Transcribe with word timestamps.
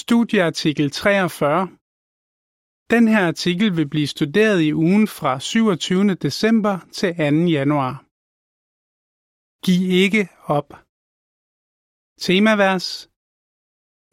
Studieartikel 0.00 0.90
43 0.90 1.68
Den 2.90 3.08
her 3.08 3.26
artikel 3.26 3.76
vil 3.76 3.88
blive 3.88 4.06
studeret 4.06 4.60
i 4.62 4.74
ugen 4.74 5.08
fra 5.08 5.40
27. 5.40 6.14
december 6.14 6.74
til 6.92 7.10
2. 7.16 7.22
januar. 7.58 7.94
Giv 9.64 9.82
ikke 10.04 10.28
op. 10.58 10.68
Temavers 12.24 12.88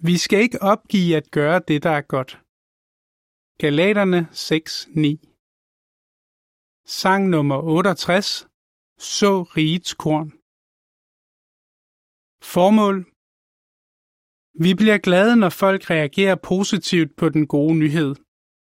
Vi 0.08 0.18
skal 0.18 0.40
ikke 0.46 0.62
opgive 0.62 1.16
at 1.16 1.32
gøre 1.32 1.60
det, 1.68 1.84
der 1.84 1.94
er 2.00 2.06
godt. 2.16 2.32
Galaterne 3.62 4.20
6.9 4.32 5.26
Sang 6.86 7.30
nummer 7.30 7.58
68 7.62 8.48
Så 8.98 9.44
rigets 9.58 9.94
korn 9.94 10.30
Formål 12.54 13.09
vi 14.66 14.74
bliver 14.76 14.98
glade, 14.98 15.36
når 15.36 15.50
folk 15.50 15.90
reagerer 15.90 16.36
positivt 16.36 17.16
på 17.16 17.30
den 17.30 17.48
gode 17.48 17.76
nyhed, 17.76 18.16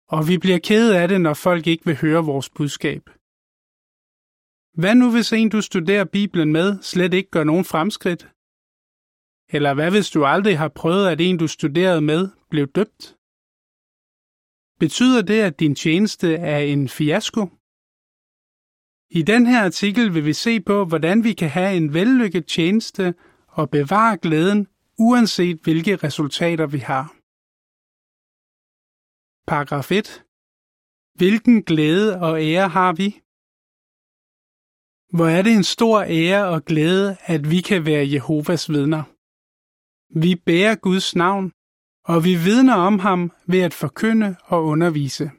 og 0.09 0.29
vi 0.29 0.39
bliver 0.39 0.59
kede 0.59 0.99
af 1.01 1.09
det, 1.09 1.21
når 1.21 1.35
folk 1.35 1.67
ikke 1.67 1.85
vil 1.85 1.97
høre 1.97 2.25
vores 2.25 2.51
budskab. 2.51 3.03
Hvad 4.81 4.95
nu, 4.95 5.11
hvis 5.13 5.33
en, 5.33 5.49
du 5.49 5.61
studerer 5.61 6.05
Bibelen 6.05 6.53
med, 6.53 6.83
slet 6.83 7.15
ikke 7.15 7.31
gør 7.31 7.45
nogen 7.45 7.65
fremskridt? 7.65 8.23
Eller 9.55 9.75
hvad 9.75 9.91
hvis 9.91 10.11
du 10.11 10.25
aldrig 10.25 10.59
har 10.59 10.69
prøvet, 10.69 11.09
at 11.09 11.21
en, 11.21 11.37
du 11.39 11.49
studerede 11.49 12.01
med, 12.01 12.29
blev 12.51 12.67
døbt? 12.67 13.17
Betyder 14.81 15.23
det, 15.23 15.41
at 15.41 15.61
din 15.61 15.75
tjeneste 15.75 16.35
er 16.35 16.59
en 16.59 16.89
fiasko? 16.89 17.43
I 19.11 19.23
den 19.23 19.47
her 19.47 19.65
artikel 19.65 20.15
vil 20.15 20.25
vi 20.25 20.33
se 20.33 20.61
på, 20.61 20.85
hvordan 20.85 21.25
vi 21.25 21.33
kan 21.33 21.51
have 21.51 21.77
en 21.77 21.95
vellykket 21.95 22.47
tjeneste 22.47 23.15
og 23.49 23.71
bevare 23.71 24.19
glæden, 24.19 24.67
uanset 24.99 25.59
hvilke 25.65 25.97
resultater 25.97 26.67
vi 26.67 26.79
har. 26.79 27.05
Paragraf 29.47 29.93
1. 29.93 30.25
Hvilken 31.15 31.63
glæde 31.63 32.21
og 32.21 32.43
ære 32.43 32.69
har 32.69 32.93
vi? 32.93 33.09
Hvor 35.17 35.29
er 35.37 35.43
det 35.43 35.53
en 35.53 35.65
stor 35.65 36.03
ære 36.03 36.49
og 36.49 36.65
glæde, 36.65 37.17
at 37.21 37.51
vi 37.51 37.61
kan 37.61 37.87
være 37.87 38.13
Jehovas 38.13 38.71
vidner. 38.71 39.03
Vi 40.21 40.37
bærer 40.47 40.75
Guds 40.75 41.17
navn, 41.17 41.53
og 42.05 42.25
vi 42.25 42.35
vidner 42.35 42.75
om 42.75 42.99
ham 42.99 43.33
ved 43.47 43.61
at 43.61 43.75
forkynde 43.75 44.37
og 44.45 44.65
undervise. 44.65 45.31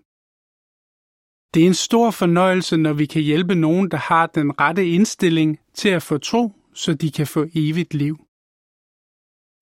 Det 1.53 1.63
er 1.63 1.67
en 1.67 1.73
stor 1.73 2.11
fornøjelse, 2.11 2.77
når 2.77 2.93
vi 2.93 3.05
kan 3.05 3.21
hjælpe 3.21 3.55
nogen, 3.55 3.91
der 3.91 3.97
har 3.97 4.27
den 4.27 4.59
rette 4.59 4.89
indstilling 4.89 5.59
til 5.73 5.89
at 5.89 6.03
få 6.03 6.17
tro, 6.17 6.51
så 6.73 6.93
de 6.93 7.11
kan 7.11 7.27
få 7.27 7.45
evigt 7.55 7.93
liv. 7.93 8.22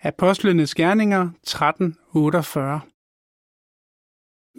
Apostlenes 0.04 0.76
Gerninger 0.76 1.30
13:48 1.48 2.88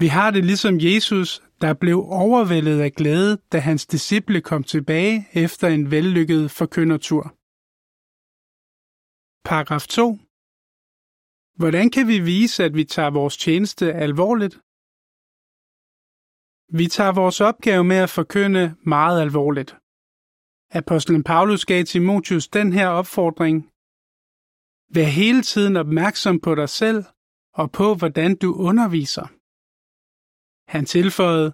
Vi 0.00 0.06
har 0.06 0.30
det 0.30 0.44
ligesom 0.44 0.74
Jesus, 0.80 1.42
der 1.60 1.74
blev 1.74 1.98
overvældet 1.98 2.80
af 2.80 2.92
glæde, 2.92 3.36
da 3.52 3.58
hans 3.58 3.86
disciple 3.86 4.40
kom 4.40 4.64
tilbage 4.64 5.28
efter 5.32 5.68
en 5.68 5.90
vellykket 5.90 6.50
forkyndertur. 6.50 7.22
Paragraf 9.44 9.86
2 9.86 10.18
Hvordan 11.56 11.90
kan 11.90 12.08
vi 12.08 12.18
vise, 12.18 12.64
at 12.64 12.74
vi 12.74 12.84
tager 12.84 13.10
vores 13.10 13.36
tjeneste 13.36 13.92
alvorligt? 13.92 14.54
Vi 16.78 16.86
tager 16.86 17.12
vores 17.12 17.40
opgave 17.40 17.84
med 17.84 17.96
at 17.96 18.10
forkynde 18.10 18.76
meget 18.94 19.20
alvorligt. 19.20 19.76
Apostlen 20.70 21.24
Paulus 21.24 21.64
gav 21.64 21.84
Timotius 21.84 22.48
den 22.48 22.72
her 22.72 22.88
opfordring. 22.88 23.71
Vær 24.94 25.04
hele 25.04 25.42
tiden 25.42 25.76
opmærksom 25.76 26.40
på 26.40 26.54
dig 26.54 26.68
selv 26.68 27.04
og 27.54 27.72
på, 27.72 27.94
hvordan 27.94 28.36
du 28.36 28.54
underviser. 28.68 29.26
Han 30.72 30.84
tilføjede, 30.84 31.50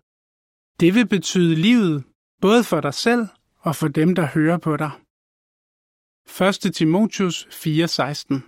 det 0.81 0.95
vil 0.95 1.09
betyde 1.09 1.55
livet, 1.55 2.05
både 2.41 2.65
for 2.65 2.81
dig 2.81 2.95
selv 2.95 3.23
og 3.67 3.77
for 3.77 3.89
dem, 3.89 4.15
der 4.15 4.27
hører 4.27 4.59
på 4.59 4.77
dig. 4.77 4.93
1. 6.67 6.75
Timotius 6.75 7.37
4:16 7.47 8.41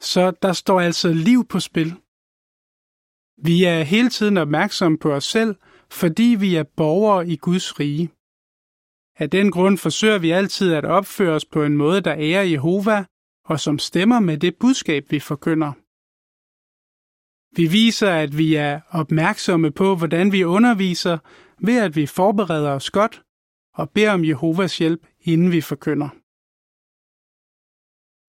Så 0.00 0.24
der 0.42 0.52
står 0.52 0.80
altså 0.80 1.08
liv 1.12 1.40
på 1.48 1.60
spil. 1.60 1.90
Vi 3.48 3.64
er 3.64 3.82
hele 3.82 4.10
tiden 4.10 4.36
opmærksomme 4.36 4.98
på 4.98 5.12
os 5.12 5.24
selv, 5.24 5.56
fordi 5.90 6.36
vi 6.44 6.54
er 6.54 6.64
borgere 6.76 7.28
i 7.28 7.36
Guds 7.36 7.80
rige. 7.80 8.06
Af 9.22 9.30
den 9.30 9.50
grund 9.50 9.78
forsøger 9.78 10.18
vi 10.18 10.30
altid 10.30 10.72
at 10.74 10.84
opføre 10.84 11.34
os 11.34 11.44
på 11.44 11.62
en 11.62 11.76
måde, 11.76 12.00
der 12.00 12.14
ærer 12.18 12.42
Jehova, 12.42 13.04
og 13.44 13.60
som 13.60 13.78
stemmer 13.78 14.20
med 14.20 14.38
det 14.38 14.56
budskab, 14.56 15.10
vi 15.10 15.20
forkynder. 15.20 15.72
Vi 17.56 17.66
viser, 17.66 18.10
at 18.10 18.38
vi 18.38 18.54
er 18.54 18.80
opmærksomme 18.90 19.70
på, 19.70 19.96
hvordan 19.96 20.32
vi 20.32 20.44
underviser, 20.44 21.18
ved 21.66 21.78
at 21.80 21.96
vi 21.96 22.06
forbereder 22.06 22.70
os 22.70 22.90
godt 22.90 23.22
og 23.74 23.90
beder 23.90 24.12
om 24.12 24.24
Jehovas 24.24 24.78
hjælp, 24.78 25.06
inden 25.20 25.52
vi 25.52 25.60
forkynder. 25.60 26.08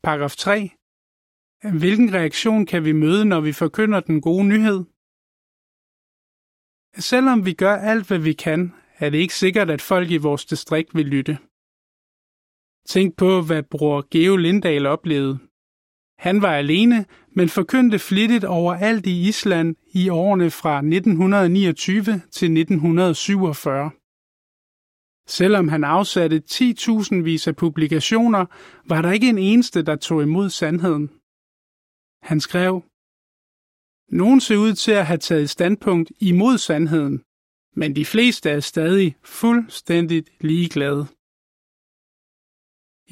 Paragraf 0.03 0.35
3. 0.35 0.69
Hvilken 1.79 2.13
reaktion 2.13 2.65
kan 2.65 2.85
vi 2.85 2.91
møde, 2.91 3.25
når 3.25 3.41
vi 3.41 3.53
forkynder 3.53 3.99
den 3.99 4.21
gode 4.21 4.47
nyhed? 4.47 4.83
Selvom 6.97 7.45
vi 7.45 7.53
gør 7.53 7.75
alt, 7.75 8.07
hvad 8.07 8.19
vi 8.19 8.33
kan, 8.33 8.73
er 8.97 9.09
det 9.09 9.17
ikke 9.17 9.35
sikkert, 9.35 9.69
at 9.69 9.81
folk 9.81 10.11
i 10.11 10.17
vores 10.17 10.45
distrikt 10.45 10.95
vil 10.95 11.05
lytte. 11.05 11.37
Tænk 12.85 13.17
på, 13.17 13.41
hvad 13.41 13.63
bror 13.63 14.07
Geo 14.11 14.35
Lindahl 14.35 14.85
oplevede. 14.85 15.39
Han 16.17 16.41
var 16.41 16.55
alene, 16.55 17.05
men 17.35 17.49
forkyndte 17.49 17.99
flittigt 17.99 18.43
overalt 18.43 19.05
i 19.05 19.27
Island 19.27 19.75
i 19.93 20.09
årene 20.09 20.51
fra 20.51 20.77
1929 20.77 22.03
til 22.05 22.57
1947. 22.57 23.91
Selvom 25.27 25.67
han 25.67 25.83
afsatte 25.83 26.43
10.000 26.51 27.15
vis 27.15 27.47
af 27.47 27.55
publikationer, 27.55 28.45
var 28.89 29.01
der 29.01 29.11
ikke 29.11 29.29
en 29.29 29.37
eneste, 29.37 29.81
der 29.81 29.95
tog 29.95 30.21
imod 30.23 30.49
sandheden. 30.49 31.07
Han 32.29 32.39
skrev, 32.39 32.83
Nogen 34.11 34.41
ser 34.41 34.57
ud 34.57 34.73
til 34.73 34.91
at 34.91 35.05
have 35.05 35.17
taget 35.17 35.49
standpunkt 35.49 36.11
imod 36.19 36.57
sandheden, 36.57 37.23
men 37.75 37.95
de 37.95 38.05
fleste 38.05 38.49
er 38.49 38.59
stadig 38.59 39.15
fuldstændigt 39.23 40.29
ligeglade. 40.41 41.07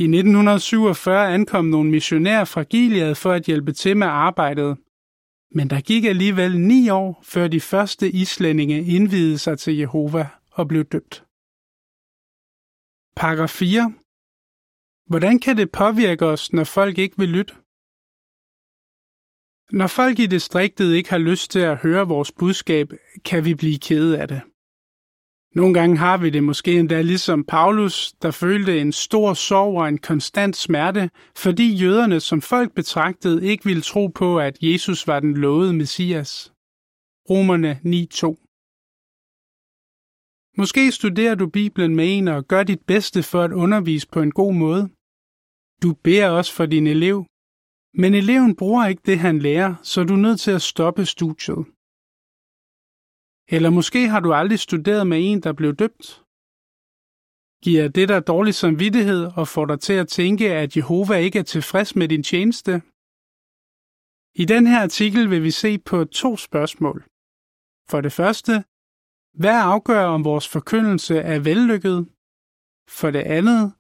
I 0.02 0.04
1947 0.04 1.34
ankom 1.34 1.66
nogle 1.66 1.92
missionærer 1.92 2.46
fra 2.46 2.64
Gilead 2.64 3.16
for 3.16 3.32
at 3.32 3.44
hjælpe 3.46 3.72
til 3.72 3.98
med 3.98 4.08
arbejdet, 4.08 4.78
men 5.52 5.70
der 5.70 5.82
gik 5.82 6.06
alligevel 6.06 6.60
ni 6.60 6.90
år, 6.90 7.22
før 7.24 7.48
de 7.48 7.62
første 7.62 8.12
islændinge 8.12 8.86
indvidede 8.86 9.38
sig 9.38 9.60
til 9.60 9.78
Jehova 9.78 10.28
og 10.52 10.68
blev 10.68 10.84
døbt. 10.84 11.26
Paragraf 13.16 13.50
4. 13.50 13.94
Hvordan 15.06 15.40
kan 15.40 15.58
det 15.58 15.72
påvirke 15.72 16.26
os, 16.26 16.54
når 16.54 16.64
folk 16.64 16.98
ikke 16.98 17.18
vil 17.18 17.30
lytte? 17.30 17.54
Når 19.72 19.88
folk 19.88 20.20
i 20.20 20.26
distriktet 20.26 20.94
ikke 20.94 21.10
har 21.10 21.18
lyst 21.18 21.52
til 21.52 21.60
at 21.60 21.78
høre 21.78 22.08
vores 22.08 22.32
budskab, 22.32 22.88
kan 23.26 23.46
vi 23.46 23.56
blive 23.56 23.80
kede 23.80 24.22
af 24.22 24.28
det. 24.28 24.42
Nogle 25.56 25.74
gange 25.74 25.98
har 25.98 26.18
vi 26.18 26.30
det 26.30 26.44
måske 26.44 26.80
endda 26.80 27.02
ligesom 27.02 27.44
Paulus, 27.44 28.14
der 28.22 28.32
følte 28.32 28.82
en 28.82 28.92
stor 28.92 29.34
sorg 29.34 29.78
og 29.78 29.88
en 29.90 29.98
konstant 29.98 30.56
smerte, 30.56 31.10
fordi 31.36 31.74
jøderne 31.76 32.20
som 32.20 32.42
folk 32.42 32.76
betragtede 32.76 33.46
ikke 33.46 33.66
ville 33.66 33.82
tro 33.82 34.08
på, 34.08 34.40
at 34.40 34.58
Jesus 34.62 35.08
var 35.08 35.20
den 35.20 35.34
lovede 35.38 35.74
Messias. 35.74 36.54
Romerne 37.30 37.80
9.2 37.86 38.48
Måske 40.58 40.92
studerer 40.92 41.36
du 41.36 41.50
Bibelen 41.50 41.96
med 41.96 42.18
en 42.18 42.28
og 42.28 42.48
gør 42.48 42.64
dit 42.64 42.82
bedste 42.88 43.24
for 43.24 43.42
at 43.42 43.52
undervise 43.52 44.08
på 44.08 44.22
en 44.22 44.32
god 44.32 44.54
måde. 44.54 44.90
Du 45.84 45.94
beder 46.04 46.30
også 46.30 46.54
for 46.54 46.66
din 46.66 46.88
elev, 46.88 47.26
men 47.94 48.14
eleven 48.14 48.56
bruger 48.56 48.88
ikke 48.88 49.02
det, 49.06 49.20
han 49.20 49.40
lærer, 49.40 49.76
så 49.84 50.04
du 50.04 50.14
er 50.14 50.18
nødt 50.18 50.40
til 50.40 50.52
at 50.52 50.62
stoppe 50.62 51.06
studiet. 51.06 51.66
Eller 53.56 53.70
måske 53.70 54.08
har 54.08 54.20
du 54.20 54.34
aldrig 54.34 54.60
studeret 54.60 55.08
med 55.08 55.18
en, 55.22 55.44
der 55.44 55.54
blev 55.54 55.76
døbt. 55.76 56.24
Giver 57.64 57.88
det 57.88 58.10
dig 58.10 58.28
dårlig 58.28 58.54
samvittighed 58.56 59.22
og 59.40 59.48
får 59.48 59.66
dig 59.66 59.80
til 59.80 59.94
at 59.94 60.08
tænke, 60.08 60.54
at 60.54 60.78
Jehova 60.78 61.16
ikke 61.16 61.40
er 61.40 61.44
tilfreds 61.44 61.96
med 61.96 62.08
din 62.08 62.24
tjeneste? 62.24 62.72
I 64.42 64.46
den 64.46 64.68
her 64.68 64.82
artikel 64.82 65.30
vil 65.30 65.44
vi 65.44 65.52
se 65.52 65.80
på 65.80 66.06
to 66.06 66.38
spørgsmål. 66.38 66.98
For 67.90 68.02
det 68.02 68.14
første, 68.14 68.54
hvad 69.42 69.60
afgør 69.74 70.06
om 70.06 70.24
vores 70.24 70.48
forkyndelse 70.48 71.16
er 71.18 71.40
vellykket? 71.40 71.98
For 73.00 73.12
det 73.12 73.24
andet, 73.38 73.74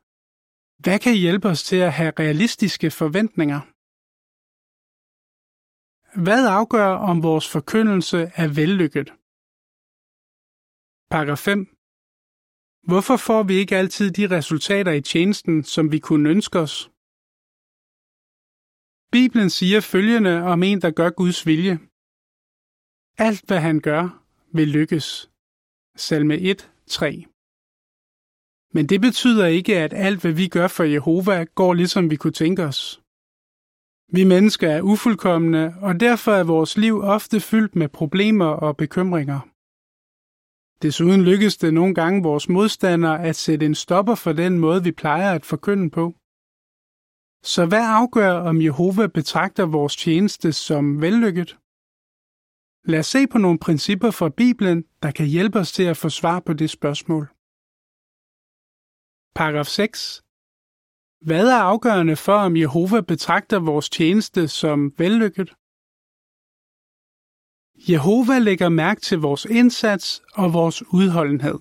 hvad 0.83 0.99
kan 0.99 1.15
hjælpe 1.15 1.47
os 1.47 1.63
til 1.63 1.75
at 1.75 1.93
have 1.93 2.13
realistiske 2.19 2.91
forventninger? 2.91 3.61
Hvad 6.25 6.47
afgør 6.47 6.91
om 7.11 7.23
vores 7.23 7.49
forkyndelse 7.49 8.31
er 8.35 8.47
vellykket? 8.47 9.20
Paragraf 11.11 11.39
5. 11.39 11.65
Hvorfor 12.87 13.17
får 13.17 13.43
vi 13.43 13.53
ikke 13.53 13.77
altid 13.77 14.11
de 14.11 14.29
resultater 14.37 14.91
i 14.91 15.01
tjenesten, 15.01 15.63
som 15.63 15.91
vi 15.91 15.99
kunne 15.99 16.29
ønske 16.29 16.59
os? 16.59 16.91
Bibelen 19.11 19.49
siger 19.49 19.81
følgende 19.81 20.35
om 20.53 20.63
en, 20.63 20.81
der 20.81 20.91
gør 20.91 21.09
Guds 21.09 21.45
vilje. 21.45 21.79
Alt, 23.17 23.43
hvad 23.47 23.59
han 23.59 23.79
gør, 23.79 24.23
vil 24.53 24.67
lykkes. 24.67 25.29
Salme 25.95 26.37
1, 26.39 26.71
3. 26.87 27.25
Men 28.73 28.89
det 28.89 29.01
betyder 29.01 29.45
ikke, 29.45 29.77
at 29.79 29.93
alt, 29.93 30.21
hvad 30.21 30.31
vi 30.31 30.47
gør 30.47 30.67
for 30.67 30.83
Jehova, 30.83 31.43
går 31.43 31.73
ligesom 31.73 32.09
vi 32.09 32.15
kunne 32.15 32.39
tænke 32.43 32.63
os. 32.63 33.01
Vi 34.17 34.23
mennesker 34.23 34.69
er 34.69 34.81
ufuldkommende, 34.81 35.75
og 35.81 35.99
derfor 35.99 36.31
er 36.31 36.43
vores 36.43 36.77
liv 36.77 36.95
ofte 36.99 37.39
fyldt 37.39 37.75
med 37.75 37.89
problemer 37.89 38.45
og 38.45 38.77
bekymringer. 38.77 39.50
Desuden 40.81 41.21
lykkes 41.21 41.57
det 41.57 41.73
nogle 41.73 41.95
gange 41.95 42.23
vores 42.23 42.49
modstandere 42.49 43.23
at 43.23 43.35
sætte 43.35 43.65
en 43.65 43.75
stopper 43.75 44.15
for 44.15 44.33
den 44.33 44.59
måde, 44.59 44.83
vi 44.83 44.91
plejer 44.91 45.31
at 45.35 45.45
forkynde 45.45 45.89
på. 45.89 46.05
Så 47.43 47.65
hvad 47.65 47.85
afgør, 47.99 48.33
om 48.49 48.61
Jehova 48.61 49.07
betragter 49.07 49.65
vores 49.65 49.95
tjeneste 49.95 50.53
som 50.53 51.01
vellykket? 51.01 51.57
Lad 52.91 52.99
os 52.99 53.07
se 53.07 53.27
på 53.27 53.37
nogle 53.37 53.59
principper 53.59 54.11
fra 54.11 54.29
Bibelen, 54.29 54.83
der 55.03 55.11
kan 55.11 55.27
hjælpe 55.27 55.59
os 55.59 55.71
til 55.71 55.83
at 55.83 55.97
få 55.97 56.09
svar 56.09 56.39
på 56.39 56.53
det 56.53 56.69
spørgsmål. 56.69 57.25
Paragraf 59.35 59.65
6. 59.65 60.23
Hvad 61.27 61.47
er 61.47 61.61
afgørende 61.71 62.15
for, 62.15 62.37
om 62.47 62.57
Jehova 62.57 63.01
betragter 63.01 63.59
vores 63.59 63.89
tjeneste 63.89 64.47
som 64.47 64.93
vellykket? 64.97 65.49
Jehova 67.89 68.39
lægger 68.39 68.69
mærke 68.69 69.01
til 69.01 69.17
vores 69.17 69.45
indsats 69.45 70.21
og 70.33 70.53
vores 70.53 70.83
udholdenhed. 70.93 71.59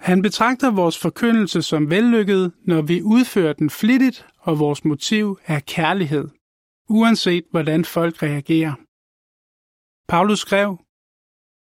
Han 0.00 0.22
betragter 0.22 0.70
vores 0.70 0.98
forkyndelse 0.98 1.62
som 1.62 1.90
vellykket, 1.90 2.52
når 2.64 2.82
vi 2.82 3.02
udfører 3.02 3.52
den 3.52 3.70
flittigt, 3.70 4.26
og 4.38 4.58
vores 4.58 4.84
motiv 4.84 5.38
er 5.46 5.60
kærlighed, 5.60 6.28
uanset 6.88 7.44
hvordan 7.50 7.84
folk 7.84 8.22
reagerer. 8.22 8.74
Paulus 10.08 10.38
skrev, 10.38 10.78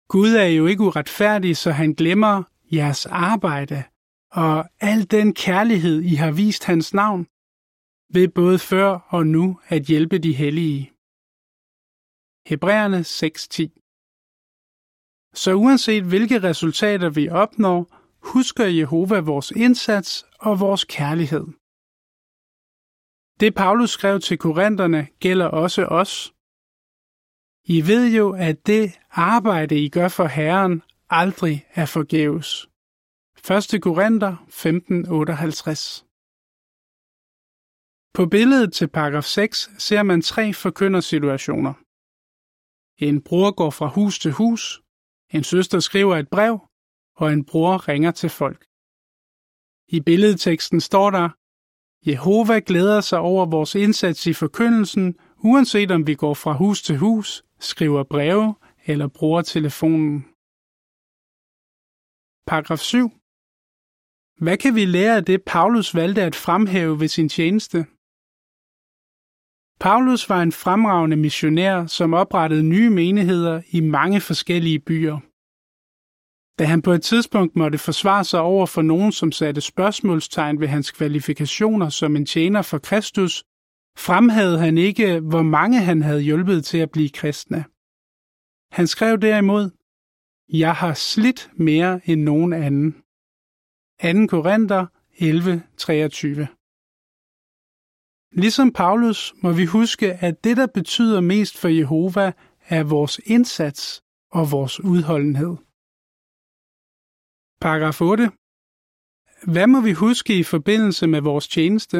Gud 0.08 0.32
er 0.34 0.46
jo 0.46 0.66
ikke 0.66 0.82
uretfærdig, 0.82 1.56
så 1.56 1.70
han 1.70 1.92
glemmer 1.92 2.42
jeres 2.72 3.06
arbejde 3.06 3.84
og 4.30 4.68
al 4.80 5.10
den 5.10 5.34
kærlighed, 5.34 6.02
I 6.02 6.14
har 6.14 6.30
vist 6.30 6.64
hans 6.64 6.94
navn, 6.94 7.26
ved 8.14 8.28
både 8.28 8.58
før 8.58 8.88
og 9.08 9.26
nu 9.26 9.60
at 9.68 9.82
hjælpe 9.82 10.18
de 10.18 10.32
hellige. 10.32 10.91
Hebræerne 12.46 13.00
6.10 13.00 15.32
Så 15.34 15.54
uanset 15.54 16.04
hvilke 16.04 16.42
resultater 16.42 17.10
vi 17.10 17.28
opnår, 17.28 18.02
husker 18.32 18.64
Jehova 18.64 19.20
vores 19.20 19.50
indsats 19.50 20.26
og 20.38 20.60
vores 20.60 20.84
kærlighed. 20.84 21.46
Det 23.40 23.54
Paulus 23.54 23.90
skrev 23.90 24.20
til 24.20 24.38
korinterne 24.38 25.08
gælder 25.20 25.46
også 25.46 25.84
os. 25.84 26.34
I 27.64 27.78
ved 27.90 28.16
jo, 28.16 28.26
at 28.48 28.66
det 28.66 28.98
arbejde, 29.10 29.84
I 29.84 29.88
gør 29.88 30.08
for 30.08 30.26
Herren, 30.26 30.82
aldrig 31.10 31.66
er 31.70 31.86
forgæves. 31.86 32.68
1. 33.76 33.82
Korinther 33.82 34.32
15:58 34.48 36.04
På 38.14 38.26
billedet 38.26 38.72
til 38.72 38.88
paragraf 38.88 39.24
6 39.24 39.70
ser 39.78 40.02
man 40.02 40.22
tre 40.22 40.52
forkyndersituationer. 40.52 41.74
En 42.98 43.22
bror 43.22 43.50
går 43.50 43.70
fra 43.70 43.86
hus 43.86 44.18
til 44.18 44.32
hus, 44.32 44.82
en 45.34 45.44
søster 45.44 45.80
skriver 45.80 46.16
et 46.16 46.28
brev, 46.28 46.68
og 47.16 47.32
en 47.32 47.44
bror 47.44 47.88
ringer 47.88 48.10
til 48.10 48.30
folk. 48.30 48.66
I 49.88 50.00
billedteksten 50.00 50.80
står 50.80 51.10
der, 51.10 51.28
Jehova 52.10 52.60
glæder 52.66 53.00
sig 53.00 53.18
over 53.18 53.46
vores 53.46 53.74
indsats 53.74 54.26
i 54.26 54.32
forkyndelsen, 54.32 55.16
uanset 55.44 55.90
om 55.90 56.06
vi 56.06 56.14
går 56.14 56.34
fra 56.34 56.52
hus 56.52 56.82
til 56.82 56.96
hus, 56.98 57.44
skriver 57.60 58.02
breve 58.04 58.54
eller 58.86 59.08
bruger 59.08 59.42
telefonen. 59.42 60.14
Paragraf 62.46 62.78
7. 62.78 63.10
Hvad 64.44 64.56
kan 64.58 64.74
vi 64.74 64.84
lære 64.84 65.16
af 65.16 65.24
det, 65.24 65.42
Paulus 65.46 65.94
valgte 65.94 66.22
at 66.22 66.36
fremhæve 66.36 67.00
ved 67.00 67.08
sin 67.08 67.28
tjeneste? 67.28 67.86
Paulus 69.82 70.28
var 70.28 70.42
en 70.42 70.52
fremragende 70.52 71.16
missionær, 71.16 71.86
som 71.86 72.14
oprettede 72.14 72.62
nye 72.62 72.90
menigheder 72.90 73.62
i 73.70 73.80
mange 73.80 74.20
forskellige 74.20 74.80
byer. 74.80 75.18
Da 76.58 76.64
han 76.64 76.82
på 76.82 76.92
et 76.92 77.02
tidspunkt 77.02 77.56
måtte 77.56 77.78
forsvare 77.78 78.24
sig 78.24 78.40
over 78.40 78.66
for 78.66 78.82
nogen, 78.82 79.12
som 79.12 79.32
satte 79.32 79.60
spørgsmålstegn 79.60 80.60
ved 80.60 80.68
hans 80.68 80.90
kvalifikationer 80.90 81.88
som 81.88 82.16
en 82.16 82.26
tjener 82.26 82.62
for 82.62 82.78
Kristus, 82.78 83.44
fremhævede 83.98 84.58
han 84.58 84.78
ikke, 84.78 85.20
hvor 85.20 85.42
mange 85.42 85.80
han 85.80 86.02
havde 86.02 86.22
hjulpet 86.22 86.64
til 86.64 86.78
at 86.78 86.90
blive 86.90 87.08
kristne. 87.08 87.64
Han 88.72 88.86
skrev 88.86 89.18
derimod, 89.18 89.70
Jeg 90.52 90.74
har 90.74 90.94
slidt 90.94 91.50
mere 91.54 92.00
end 92.04 92.22
nogen 92.22 92.52
anden. 92.52 92.92
2. 94.02 94.26
Korinther 94.26 94.86
11:23 95.12 96.61
Ligesom 98.32 98.72
Paulus 98.72 99.34
må 99.42 99.52
vi 99.52 99.64
huske, 99.64 100.12
at 100.12 100.44
det, 100.44 100.56
der 100.56 100.66
betyder 100.66 101.20
mest 101.20 101.58
for 101.58 101.68
Jehova, 101.68 102.32
er 102.68 102.82
vores 102.82 103.20
indsats 103.24 104.02
og 104.30 104.50
vores 104.50 104.80
udholdenhed. 104.80 105.56
Paragraf 107.60 108.00
8. 108.00 108.30
Hvad 109.52 109.66
må 109.66 109.80
vi 109.80 109.92
huske 109.92 110.38
i 110.38 110.42
forbindelse 110.42 111.06
med 111.06 111.20
vores 111.20 111.48
tjeneste? 111.48 111.98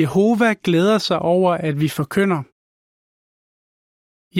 Jehova 0.00 0.54
glæder 0.64 0.98
sig 0.98 1.18
over, 1.18 1.52
at 1.52 1.80
vi 1.80 1.88
forkynder. 1.88 2.42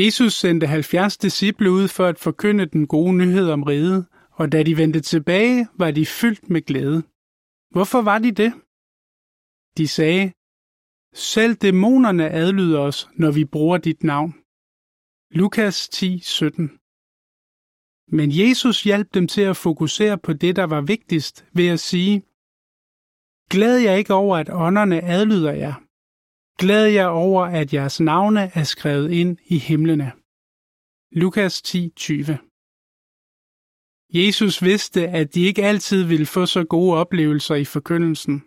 Jesus 0.01 0.33
sendte 0.33 0.67
70 0.67 1.17
disciple 1.17 1.71
ud 1.71 1.89
for 1.89 2.07
at 2.07 2.19
forkynde 2.19 2.67
den 2.67 2.87
gode 2.87 3.17
nyhed 3.17 3.51
om 3.51 3.63
riget, 3.63 4.07
og 4.33 4.53
da 4.53 4.63
de 4.63 4.77
vendte 4.77 5.01
tilbage, 5.01 5.69
var 5.75 5.91
de 5.91 6.07
fyldt 6.07 6.51
med 6.51 6.63
glæde. 6.63 7.03
Hvorfor 7.71 8.03
var 8.03 8.19
de 8.19 8.33
det? 8.33 8.53
De 9.79 9.89
sagde, 9.89 10.33
selv 11.15 11.55
dæmonerne 11.55 12.31
adlyder 12.31 12.81
os, 12.81 13.09
når 13.15 13.31
vi 13.31 13.45
bruger 13.45 13.79
dit 13.79 14.03
navn. 14.03 14.31
Lukas 15.31 15.89
10, 15.89 16.19
17 16.19 16.79
Men 18.17 18.29
Jesus 18.41 18.83
hjalp 18.83 19.15
dem 19.15 19.27
til 19.27 19.43
at 19.43 19.57
fokusere 19.57 20.19
på 20.19 20.33
det, 20.33 20.57
der 20.57 20.65
var 20.65 20.81
vigtigst, 20.81 21.47
ved 21.53 21.69
at 21.69 21.81
sige, 21.81 22.23
Glæd 23.51 23.77
jer 23.77 23.95
ikke 23.95 24.15
over, 24.15 24.37
at 24.37 24.51
ånderne 24.51 25.03
adlyder 25.03 25.53
jer. 25.53 25.75
Glæd 26.59 26.87
jer 26.87 27.07
over, 27.07 27.43
at 27.45 27.75
jeres 27.75 28.01
navne 28.01 28.41
er 28.55 28.65
skrevet 28.65 29.11
ind 29.13 29.39
i 29.45 29.59
himlene. 29.59 30.13
Lukas 31.21 31.63
10, 31.63 31.93
20 31.97 32.39
Jesus 34.15 34.63
vidste, 34.63 35.09
at 35.09 35.35
de 35.35 35.41
ikke 35.41 35.65
altid 35.65 36.05
ville 36.05 36.27
få 36.27 36.47
så 36.47 36.65
gode 36.65 36.97
oplevelser 36.97 37.55
i 37.55 37.65
forkyndelsen. 37.65 38.43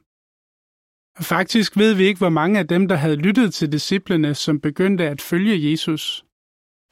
Faktisk 1.19 1.77
ved 1.77 1.93
vi 1.93 2.03
ikke, 2.03 2.17
hvor 2.17 2.29
mange 2.29 2.59
af 2.59 2.67
dem, 2.67 2.87
der 2.87 2.95
havde 2.95 3.15
lyttet 3.15 3.53
til 3.53 3.71
disciplene, 3.71 4.35
som 4.35 4.59
begyndte 4.59 5.09
at 5.09 5.21
følge 5.21 5.71
Jesus. 5.71 6.25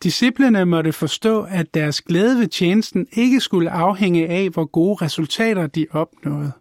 Disciplene 0.04 0.66
måtte 0.66 0.94
forstå, 0.94 1.44
at 1.44 1.74
deres 1.74 2.02
glæde 2.02 2.40
ved 2.40 2.48
tjenesten 2.48 3.08
ikke 3.12 3.40
skulle 3.40 3.72
afhænge 3.72 4.28
af, 4.28 4.50
hvor 4.50 4.66
gode 4.66 4.96
resultater 4.96 5.68
de 5.68 5.88
opnåede. 5.92 6.52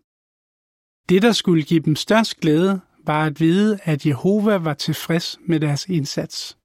Det, 1.09 1.23
der 1.23 1.33
skulle 1.33 1.63
give 1.63 1.81
dem 1.81 1.97
størst 1.97 2.41
glæde, 2.41 2.81
var 3.07 3.27
at 3.27 3.41
vide, 3.41 3.79
at 3.83 4.07
Jehova 4.07 4.57
var 4.57 4.75
tilfreds 4.75 5.39
med 5.47 5.61
deres 5.61 5.87
indsats. 5.87 6.59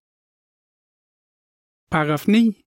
Paragraf 1.92 2.28
9. 2.28 2.62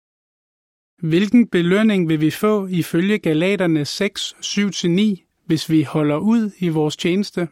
Hvilken 1.08 1.48
belønning 1.48 2.08
vil 2.08 2.20
vi 2.20 2.30
få 2.30 2.66
ifølge 2.66 3.18
Galaterne 3.18 3.84
6, 3.84 4.34
7-9, 4.34 5.44
hvis 5.46 5.70
vi 5.70 5.82
holder 5.82 6.16
ud 6.16 6.50
i 6.58 6.68
vores 6.68 6.96
tjeneste? 6.96 7.48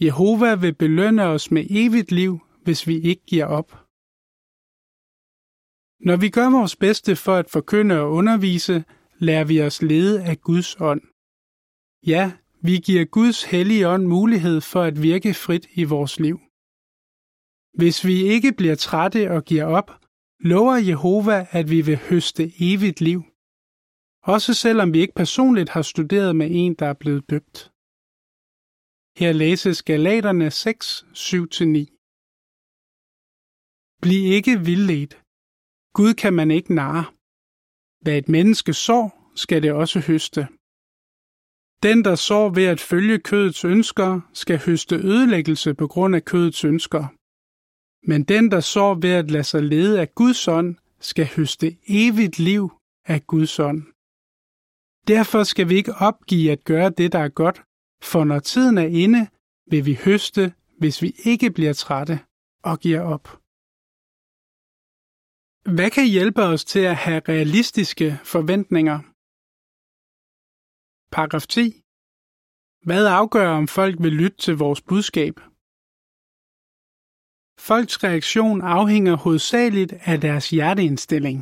Jehova 0.00 0.54
vil 0.54 0.74
belønne 0.74 1.22
os 1.22 1.50
med 1.50 1.66
evigt 1.70 2.12
liv, 2.12 2.40
hvis 2.64 2.86
vi 2.86 3.00
ikke 3.00 3.24
giver 3.26 3.46
op. 3.46 3.70
Når 6.00 6.16
vi 6.16 6.28
gør 6.30 6.50
vores 6.50 6.76
bedste 6.76 7.16
for 7.16 7.34
at 7.34 7.50
forkynde 7.50 8.00
og 8.00 8.12
undervise, 8.12 8.84
lærer 9.18 9.44
vi 9.44 9.60
os 9.62 9.82
lede 9.82 10.24
af 10.24 10.40
Guds 10.40 10.76
ånd. 10.80 11.02
Ja, 12.06 12.32
vi 12.62 12.76
giver 12.76 13.04
Guds 13.04 13.44
hellige 13.44 13.88
ånd 13.88 14.06
mulighed 14.06 14.60
for 14.60 14.82
at 14.82 15.02
virke 15.02 15.34
frit 15.34 15.66
i 15.74 15.84
vores 15.84 16.20
liv. 16.20 16.38
Hvis 17.74 18.04
vi 18.04 18.22
ikke 18.22 18.52
bliver 18.52 18.74
trætte 18.74 19.30
og 19.30 19.44
giver 19.44 19.64
op, 19.64 19.90
lover 20.40 20.76
Jehova, 20.76 21.46
at 21.50 21.70
vi 21.70 21.80
vil 21.80 21.96
høste 21.96 22.52
evigt 22.60 23.00
liv. 23.00 23.22
Også 24.22 24.54
selvom 24.54 24.92
vi 24.94 25.00
ikke 25.00 25.14
personligt 25.14 25.68
har 25.68 25.82
studeret 25.82 26.36
med 26.36 26.48
en, 26.50 26.74
der 26.74 26.86
er 26.86 26.94
blevet 26.94 27.30
døbt. 27.30 27.71
Her 29.20 29.32
læses 29.32 29.82
Galaterne 29.82 30.50
6, 30.50 31.04
7-9. 31.14 31.98
Bliv 34.02 34.22
ikke 34.36 34.60
vildledt. 34.68 35.14
Gud 35.94 36.14
kan 36.14 36.32
man 36.32 36.50
ikke 36.50 36.74
narre. 36.74 37.04
Hvad 38.02 38.18
et 38.18 38.28
menneske 38.28 38.72
sår, 38.74 39.30
skal 39.34 39.62
det 39.62 39.72
også 39.72 40.00
høste. 40.00 40.40
Den, 41.86 42.04
der 42.04 42.14
sår 42.14 42.48
ved 42.58 42.66
at 42.74 42.80
følge 42.80 43.18
kødets 43.18 43.64
ønsker, 43.64 44.20
skal 44.32 44.58
høste 44.66 44.96
ødelæggelse 44.96 45.74
på 45.74 45.86
grund 45.88 46.14
af 46.16 46.24
kødets 46.24 46.64
ønsker. 46.64 47.04
Men 48.10 48.24
den, 48.24 48.50
der 48.50 48.60
sår 48.60 48.94
ved 48.94 49.14
at 49.22 49.30
lade 49.30 49.44
sig 49.44 49.62
lede 49.62 50.00
af 50.00 50.14
Guds 50.14 50.48
ånd, 50.48 50.76
skal 51.00 51.26
høste 51.36 51.76
evigt 51.88 52.38
liv 52.38 52.70
af 53.04 53.26
Guds 53.26 53.58
ånd. 53.58 53.82
Derfor 55.08 55.42
skal 55.42 55.68
vi 55.68 55.74
ikke 55.74 55.94
opgive 55.94 56.52
at 56.52 56.64
gøre 56.64 56.90
det, 56.90 57.12
der 57.12 57.18
er 57.18 57.28
godt, 57.28 57.62
for 58.02 58.24
når 58.24 58.38
tiden 58.38 58.78
er 58.78 58.90
inde, 59.04 59.28
vil 59.70 59.86
vi 59.86 59.94
høste, 60.04 60.54
hvis 60.78 61.02
vi 61.02 61.12
ikke 61.24 61.50
bliver 61.50 61.72
trætte 61.72 62.20
og 62.62 62.78
giver 62.78 63.00
op. 63.00 63.26
Hvad 65.76 65.90
kan 65.90 66.06
hjælpe 66.08 66.42
os 66.42 66.64
til 66.64 66.80
at 66.92 66.96
have 66.96 67.22
realistiske 67.28 68.20
forventninger? 68.24 68.98
Paragraf 71.14 71.46
10. 71.46 71.82
Hvad 72.86 73.06
afgør, 73.06 73.48
om 73.48 73.68
folk 73.68 73.96
vil 74.02 74.12
lytte 74.12 74.36
til 74.36 74.54
vores 74.56 74.80
budskab? 74.82 75.34
Folks 77.68 78.04
reaktion 78.04 78.62
afhænger 78.62 79.16
hovedsageligt 79.16 79.92
af 79.92 80.20
deres 80.20 80.50
hjerteindstilling. 80.50 81.38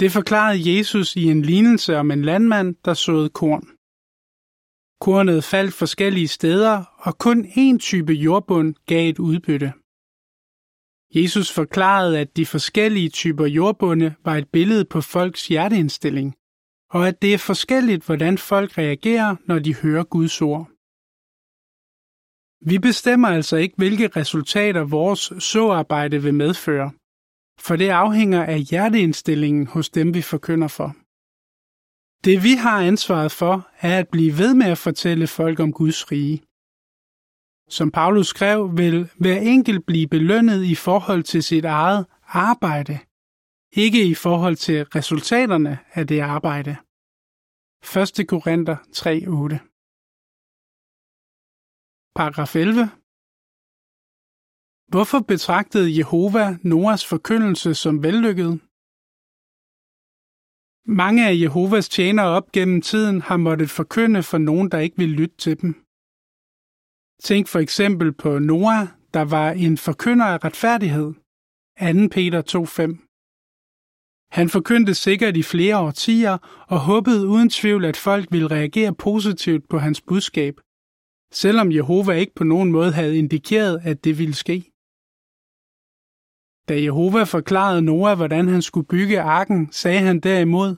Det 0.00 0.12
forklarede 0.12 0.58
Jesus 0.70 1.16
i 1.16 1.24
en 1.24 1.42
lignelse 1.42 1.96
om 1.96 2.10
en 2.10 2.22
landmand, 2.22 2.76
der 2.84 2.94
såede 2.94 3.30
korn. 3.30 3.75
Kornet 5.00 5.44
faldt 5.44 5.74
forskellige 5.74 6.28
steder, 6.28 6.84
og 6.98 7.18
kun 7.18 7.44
én 7.44 7.78
type 7.78 8.12
jordbund 8.12 8.74
gav 8.86 9.10
et 9.10 9.18
udbytte. 9.18 9.72
Jesus 11.14 11.52
forklarede, 11.52 12.18
at 12.18 12.36
de 12.36 12.46
forskellige 12.46 13.08
typer 13.08 13.46
jordbunde 13.46 14.14
var 14.24 14.36
et 14.36 14.48
billede 14.48 14.84
på 14.84 15.00
folks 15.00 15.48
hjerteindstilling, 15.48 16.34
og 16.90 17.08
at 17.08 17.22
det 17.22 17.34
er 17.34 17.38
forskelligt, 17.38 18.06
hvordan 18.06 18.38
folk 18.38 18.78
reagerer, 18.78 19.36
når 19.44 19.58
de 19.58 19.74
hører 19.74 20.04
Guds 20.04 20.42
ord. 20.42 20.66
Vi 22.70 22.78
bestemmer 22.78 23.28
altså 23.28 23.56
ikke, 23.56 23.74
hvilke 23.76 24.08
resultater 24.08 24.84
vores 24.84 25.32
såarbejde 25.38 26.22
vil 26.22 26.34
medføre, 26.34 26.90
for 27.60 27.76
det 27.76 27.88
afhænger 27.88 28.44
af 28.44 28.60
hjerteindstillingen 28.60 29.66
hos 29.66 29.90
dem, 29.90 30.14
vi 30.14 30.22
forkynder 30.22 30.68
for. 30.68 31.05
Det 32.24 32.42
vi 32.42 32.52
har 32.64 32.80
ansvaret 32.80 33.32
for, 33.32 33.70
er 33.80 33.98
at 33.98 34.08
blive 34.08 34.32
ved 34.38 34.54
med 34.54 34.66
at 34.66 34.78
fortælle 34.78 35.26
folk 35.26 35.60
om 35.60 35.72
Guds 35.72 36.12
rige. 36.12 36.42
Som 37.68 37.90
Paulus 37.90 38.26
skrev, 38.26 38.76
vil 38.76 39.10
hver 39.20 39.38
enkelt 39.40 39.86
blive 39.86 40.08
belønnet 40.08 40.64
i 40.64 40.74
forhold 40.74 41.22
til 41.22 41.42
sit 41.42 41.64
eget 41.64 42.06
arbejde, 42.22 42.98
ikke 43.72 44.08
i 44.10 44.14
forhold 44.14 44.56
til 44.56 44.84
resultaterne 44.84 45.78
af 45.92 46.06
det 46.06 46.20
arbejde. 46.20 46.76
1. 48.20 48.28
Korinther 48.28 48.76
3:8. 48.76 49.58
Paragraf 52.16 52.56
11. 52.56 52.90
Hvorfor 54.88 55.20
betragtede 55.32 55.96
Jehova 55.98 56.56
Noas 56.62 57.06
forkyndelse 57.06 57.74
som 57.74 58.02
vellykket? 58.02 58.60
Mange 60.88 61.28
af 61.28 61.34
Jehovas 61.34 61.88
tjenere 61.88 62.26
op 62.26 62.52
gennem 62.52 62.80
tiden 62.80 63.20
har 63.20 63.36
måttet 63.36 63.70
forkynde 63.70 64.22
for 64.22 64.38
nogen, 64.38 64.70
der 64.70 64.78
ikke 64.78 64.96
vil 64.96 65.08
lytte 65.08 65.36
til 65.36 65.60
dem. 65.60 65.72
Tænk 67.22 67.48
for 67.48 67.58
eksempel 67.58 68.12
på 68.12 68.38
Noah, 68.38 68.86
der 69.14 69.22
var 69.22 69.50
en 69.50 69.78
forkynder 69.78 70.24
af 70.24 70.44
retfærdighed. 70.44 71.14
2. 71.80 72.08
Peter 72.10 72.42
2.5 72.42 74.28
Han 74.30 74.48
forkyndte 74.48 74.94
sikkert 74.94 75.36
i 75.36 75.42
flere 75.42 75.78
årtier 75.78 76.64
og 76.68 76.80
håbede 76.80 77.26
uden 77.26 77.50
tvivl, 77.50 77.84
at 77.84 77.96
folk 77.96 78.26
ville 78.30 78.50
reagere 78.50 78.94
positivt 78.94 79.68
på 79.68 79.78
hans 79.78 80.00
budskab, 80.00 80.54
selvom 81.32 81.72
Jehova 81.72 82.12
ikke 82.12 82.34
på 82.34 82.44
nogen 82.44 82.72
måde 82.72 82.92
havde 82.92 83.18
indikeret, 83.18 83.80
at 83.84 84.04
det 84.04 84.18
ville 84.18 84.34
ske. 84.34 84.75
Da 86.68 86.80
Jehova 86.80 87.22
forklarede 87.22 87.82
Noah, 87.82 88.16
hvordan 88.16 88.48
han 88.48 88.62
skulle 88.62 88.86
bygge 88.86 89.20
arken, 89.20 89.72
sagde 89.72 90.00
han 90.00 90.20
derimod, 90.20 90.76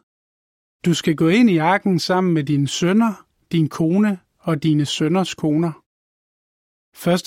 Du 0.85 0.95
skal 0.95 1.17
gå 1.17 1.29
ind 1.29 1.51
i 1.51 1.57
arken 1.57 1.99
sammen 1.99 2.35
med 2.35 2.45
dine 2.45 2.69
sønner, 2.69 3.27
din 3.53 3.69
kone 3.69 4.19
og 4.39 4.63
dine 4.63 4.87
sønners 4.87 5.35
koner. 5.35 5.73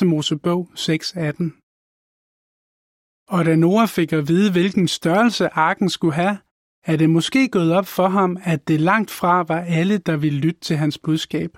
1. 0.03 0.07
Mosebog 0.07 0.69
6.18 0.75 3.27
Og 3.27 3.45
da 3.45 3.55
Noah 3.55 3.87
fik 3.87 4.13
at 4.13 4.27
vide, 4.27 4.51
hvilken 4.51 4.87
størrelse 4.87 5.47
arken 5.47 5.89
skulle 5.89 6.13
have, 6.13 6.37
er 6.85 6.97
det 6.97 7.09
måske 7.09 7.49
gået 7.49 7.73
op 7.73 7.87
for 7.87 8.07
ham, 8.07 8.37
at 8.43 8.67
det 8.67 8.81
langt 8.81 9.11
fra 9.11 9.41
var 9.41 9.59
alle, 9.59 9.97
der 9.97 10.17
ville 10.17 10.39
lytte 10.39 10.59
til 10.59 10.77
hans 10.77 10.97
budskab. 10.97 11.57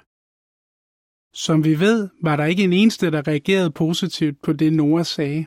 Som 1.34 1.64
vi 1.64 1.80
ved, 1.80 2.10
var 2.22 2.36
der 2.36 2.46
ikke 2.46 2.64
en 2.64 2.74
eneste, 2.74 3.12
der 3.12 3.28
reagerede 3.28 3.72
positivt 3.72 4.42
på 4.42 4.54
det, 4.54 4.74
Noah 4.74 5.06
sagde. 5.06 5.46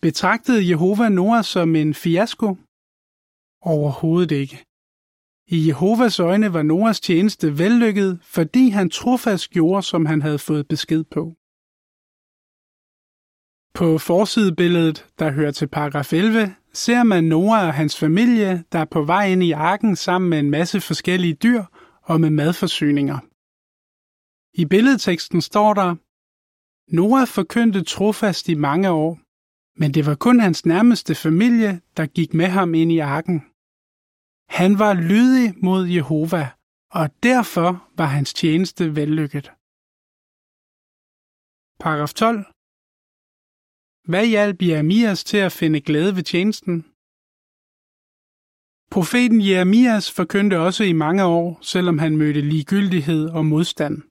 Betragtede 0.00 0.68
Jehova 0.68 1.08
Noah 1.08 1.44
som 1.44 1.76
en 1.76 1.94
fiasko? 1.94 2.56
Overhovedet 3.62 4.32
ikke. 4.32 4.64
I 5.48 5.68
Jehovas 5.68 6.20
øjne 6.20 6.52
var 6.52 6.62
Noahs 6.62 7.00
tjeneste 7.00 7.58
vellykket, 7.58 8.18
fordi 8.22 8.68
han 8.68 8.90
trofast 8.90 9.50
gjorde, 9.50 9.82
som 9.82 10.06
han 10.06 10.22
havde 10.22 10.38
fået 10.38 10.68
besked 10.68 11.04
på. 11.04 11.34
På 13.74 13.98
forsidebilledet, 13.98 15.06
der 15.18 15.30
hører 15.30 15.50
til 15.50 15.68
paragraf 15.68 16.12
11, 16.12 16.54
ser 16.72 17.02
man 17.02 17.24
Noah 17.24 17.66
og 17.66 17.74
hans 17.74 17.98
familie, 17.98 18.64
der 18.72 18.78
er 18.78 18.84
på 18.84 19.02
vej 19.02 19.26
ind 19.32 19.42
i 19.42 19.52
arken 19.52 19.96
sammen 19.96 20.30
med 20.30 20.38
en 20.38 20.50
masse 20.50 20.80
forskellige 20.80 21.34
dyr 21.34 21.64
og 22.02 22.20
med 22.20 22.30
madforsyninger. 22.30 23.18
I 24.60 24.64
billedteksten 24.64 25.40
står 25.40 25.74
der, 25.74 25.90
Noah 26.96 27.26
forkyndte 27.26 27.84
trofast 27.84 28.48
i 28.48 28.54
mange 28.54 28.90
år, 28.90 29.18
men 29.80 29.94
det 29.94 30.06
var 30.06 30.14
kun 30.14 30.40
hans 30.40 30.66
nærmeste 30.66 31.14
familie, 31.14 31.80
der 31.96 32.06
gik 32.06 32.34
med 32.34 32.46
ham 32.46 32.74
ind 32.74 32.92
i 32.92 32.98
arken. 32.98 33.38
Han 34.58 34.78
var 34.78 34.94
lydig 34.94 35.54
mod 35.66 35.82
Jehova, 35.86 36.44
og 36.90 37.22
derfor 37.22 37.70
var 37.98 38.06
hans 38.06 38.34
tjeneste 38.34 38.96
vellykket. 38.96 39.46
Paragraf 41.82 42.12
12. 42.14 42.44
Hvad 44.10 44.26
hjalp 44.26 44.62
Jeremias 44.62 45.24
til 45.24 45.36
at 45.36 45.52
finde 45.52 45.80
glæde 45.80 46.16
ved 46.16 46.22
tjenesten? 46.22 46.74
Profeten 48.90 49.40
Jeremias 49.48 50.12
forkyndte 50.12 50.58
også 50.58 50.84
i 50.84 50.92
mange 50.92 51.24
år, 51.24 51.58
selvom 51.62 51.98
han 51.98 52.16
mødte 52.16 52.40
ligegyldighed 52.40 53.28
og 53.28 53.46
modstand. 53.46 54.02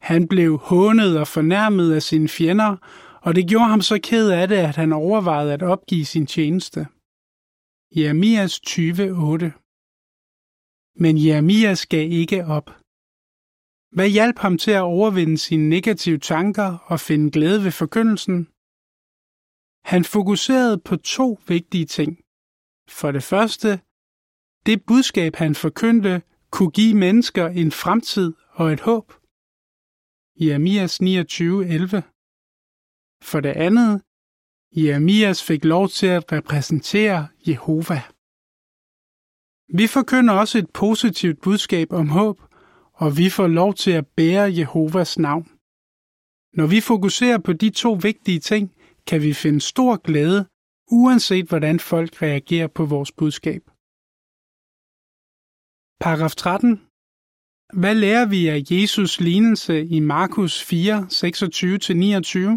Han 0.00 0.28
blev 0.28 0.58
hånet 0.58 1.18
og 1.18 1.28
fornærmet 1.28 1.94
af 1.94 2.02
sine 2.02 2.28
fjender, 2.28 2.76
og 3.26 3.34
det 3.36 3.48
gjorde 3.48 3.72
ham 3.74 3.80
så 3.80 3.96
ked 4.02 4.30
af 4.30 4.48
det, 4.48 4.56
at 4.56 4.76
han 4.76 4.92
overvejede 4.92 5.52
at 5.52 5.62
opgive 5.62 6.04
sin 6.04 6.26
tjeneste. 6.26 6.80
Jeremias 7.96 8.52
20:8 8.60 9.50
Men 11.02 11.14
Jeremias 11.26 11.86
gav 11.86 12.06
ikke 12.22 12.44
op. 12.44 12.68
Hvad 13.96 14.08
hjalp 14.08 14.38
ham 14.38 14.58
til 14.58 14.70
at 14.70 14.88
overvinde 14.96 15.38
sine 15.38 15.68
negative 15.68 16.18
tanker 16.18 16.78
og 16.92 17.00
finde 17.00 17.30
glæde 17.30 17.64
ved 17.64 17.72
forkyndelsen? 17.82 18.38
Han 19.92 20.02
fokuserede 20.04 20.78
på 20.88 20.96
to 20.96 21.38
vigtige 21.48 21.86
ting. 21.86 22.10
For 22.98 23.10
det 23.16 23.24
første, 23.32 23.70
det 24.66 24.78
budskab 24.86 25.32
han 25.42 25.54
forkyndte 25.54 26.22
kunne 26.50 26.70
give 26.70 26.94
mennesker 26.94 27.46
en 27.62 27.72
fremtid 27.82 28.32
og 28.60 28.72
et 28.72 28.80
håb. 28.80 29.06
Jeremias 30.44 31.00
29:11 31.00 32.19
for 33.22 33.40
det 33.40 33.54
andet, 33.66 34.02
Jeremias 34.76 35.44
fik 35.44 35.64
lov 35.64 35.88
til 35.88 36.06
at 36.06 36.32
repræsentere 36.32 37.28
Jehova. 37.48 38.02
Vi 39.78 39.86
forkynder 39.86 40.34
også 40.34 40.58
et 40.58 40.70
positivt 40.70 41.40
budskab 41.40 41.92
om 41.92 42.08
håb, 42.08 42.38
og 42.92 43.16
vi 43.18 43.30
får 43.30 43.46
lov 43.46 43.74
til 43.74 43.90
at 43.90 44.06
bære 44.06 44.54
Jehovas 44.58 45.18
navn. 45.18 45.44
Når 46.58 46.66
vi 46.66 46.80
fokuserer 46.80 47.38
på 47.38 47.52
de 47.52 47.70
to 47.70 47.92
vigtige 47.92 48.40
ting, 48.40 48.74
kan 49.06 49.22
vi 49.22 49.32
finde 49.34 49.60
stor 49.60 49.96
glæde, 49.96 50.46
uanset 50.90 51.46
hvordan 51.48 51.80
folk 51.80 52.22
reagerer 52.22 52.66
på 52.66 52.84
vores 52.84 53.12
budskab. 53.12 53.62
Paragraf 56.00 56.34
13. 56.34 56.80
Hvad 57.80 57.94
lærer 57.94 58.26
vi 58.26 58.48
af 58.48 58.62
Jesus 58.70 59.20
lignelse 59.20 59.86
i 59.86 60.00
Markus 60.00 60.62
4, 60.62 60.98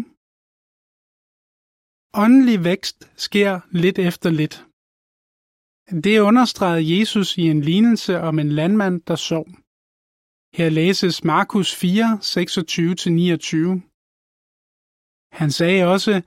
26-29? 0.06 0.13
Åndelig 2.16 2.64
vækst 2.64 3.10
sker 3.16 3.60
lidt 3.70 3.98
efter 3.98 4.30
lidt. 4.30 4.66
Det 6.04 6.20
understregede 6.20 6.98
Jesus 6.98 7.38
i 7.38 7.42
en 7.42 7.60
lignelse 7.60 8.20
om 8.20 8.38
en 8.38 8.48
landmand, 8.48 9.02
der 9.02 9.16
sov. 9.16 9.46
Her 10.56 10.70
læses 10.70 11.24
Markus 11.24 11.74
4, 11.74 12.14
26-29. 12.14 13.80
Han 15.32 15.50
sagde 15.50 15.84
også, 15.84 16.22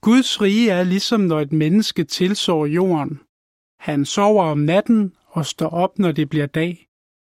Guds 0.00 0.40
rige 0.40 0.70
er 0.70 0.84
ligesom 0.84 1.20
når 1.20 1.40
et 1.40 1.52
menneske 1.52 2.04
tilsår 2.04 2.66
jorden. 2.66 3.20
Han 3.78 4.04
sover 4.04 4.44
om 4.44 4.58
natten 4.58 5.16
og 5.26 5.46
står 5.46 5.68
op, 5.68 5.98
når 5.98 6.12
det 6.12 6.28
bliver 6.28 6.46
dag. 6.46 6.88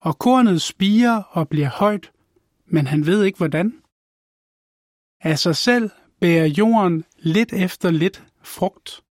og 0.00 0.18
kornet 0.18 0.62
spiger 0.62 1.22
og 1.22 1.48
bliver 1.48 1.68
højt, 1.68 2.12
men 2.66 2.86
han 2.86 3.06
ved 3.06 3.24
ikke 3.24 3.38
hvordan. 3.38 3.82
Af 5.20 5.38
sig 5.38 5.56
selv 5.56 5.90
bærer 6.20 6.46
jorden 6.46 7.04
lidt 7.18 7.52
efter 7.52 7.90
lidt 7.90 8.24
frugt. 8.42 9.04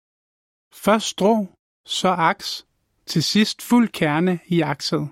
Først 0.73 1.07
strå, 1.07 1.47
så 1.87 2.09
aks, 2.09 2.67
til 3.07 3.23
sidst 3.23 3.63
fuld 3.63 3.89
kerne 3.89 4.39
i 4.47 4.61
akset. 4.61 5.09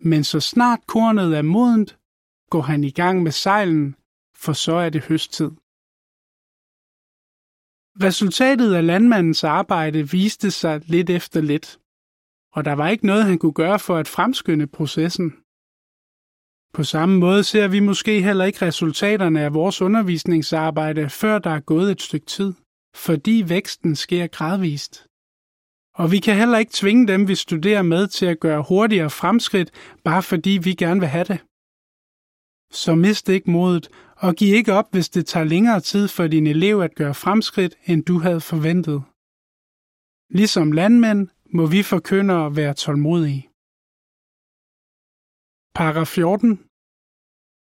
Men 0.00 0.24
så 0.24 0.40
snart 0.40 0.86
kornet 0.86 1.36
er 1.36 1.42
modent, 1.42 1.98
går 2.50 2.62
han 2.62 2.84
i 2.84 2.90
gang 2.90 3.22
med 3.22 3.32
sejlen, 3.32 3.96
for 4.34 4.52
så 4.52 4.74
er 4.74 4.90
det 4.90 5.02
høsttid. 5.02 5.50
Resultatet 8.06 8.74
af 8.74 8.86
landmandens 8.86 9.44
arbejde 9.44 10.10
viste 10.10 10.50
sig 10.50 10.82
lidt 10.90 11.10
efter 11.10 11.40
lidt, 11.40 11.80
og 12.52 12.64
der 12.64 12.72
var 12.72 12.88
ikke 12.88 13.06
noget, 13.06 13.24
han 13.24 13.38
kunne 13.38 13.52
gøre 13.52 13.78
for 13.78 13.96
at 13.96 14.08
fremskynde 14.08 14.66
processen. 14.66 15.41
På 16.72 16.84
samme 16.84 17.18
måde 17.18 17.44
ser 17.44 17.68
vi 17.68 17.80
måske 17.80 18.22
heller 18.22 18.44
ikke 18.44 18.66
resultaterne 18.66 19.40
af 19.40 19.54
vores 19.54 19.82
undervisningsarbejde, 19.82 21.10
før 21.10 21.38
der 21.38 21.50
er 21.50 21.60
gået 21.60 21.90
et 21.90 22.02
stykke 22.02 22.26
tid, 22.26 22.52
fordi 22.94 23.44
væksten 23.48 23.96
sker 23.96 24.26
gradvist. 24.26 25.06
Og 25.94 26.12
vi 26.12 26.18
kan 26.18 26.36
heller 26.36 26.58
ikke 26.58 26.72
tvinge 26.74 27.06
dem, 27.06 27.28
vi 27.28 27.34
studerer 27.34 27.82
med, 27.82 28.06
til 28.06 28.26
at 28.26 28.40
gøre 28.40 28.64
hurtigere 28.68 29.10
fremskridt, 29.10 29.70
bare 30.04 30.22
fordi 30.22 30.50
vi 30.62 30.74
gerne 30.74 31.00
vil 31.00 31.08
have 31.08 31.24
det. 31.24 31.38
Så 32.70 32.94
mist 32.94 33.28
ikke 33.28 33.50
modet, 33.50 33.88
og 34.16 34.34
giv 34.34 34.54
ikke 34.54 34.72
op, 34.72 34.88
hvis 34.92 35.08
det 35.08 35.26
tager 35.26 35.44
længere 35.44 35.80
tid 35.80 36.08
for 36.08 36.26
din 36.26 36.46
elev 36.46 36.80
at 36.80 36.94
gøre 36.94 37.14
fremskridt, 37.14 37.74
end 37.86 38.04
du 38.04 38.18
havde 38.18 38.40
forventet. 38.40 39.02
Ligesom 40.30 40.72
landmænd 40.72 41.28
må 41.54 41.66
vi 41.66 41.82
forkyndere 41.82 42.56
være 42.56 42.74
tålmodige. 42.74 43.51
Paragraf 45.74 46.08
14. 46.08 46.60